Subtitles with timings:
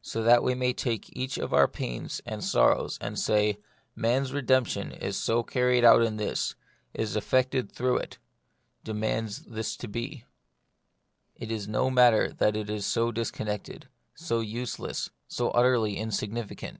[0.00, 3.58] So that we may take up each one of our pains and sorrows, and say,
[3.96, 6.54] "Man's redemption is carried out in this,
[6.94, 8.18] is effected through it,
[8.84, 9.00] de 6o The Mystery of Pain.
[9.16, 10.24] mands this to be."
[11.34, 16.76] It is no matter that it is so disconnected, so useless, so utterly insigni ficant.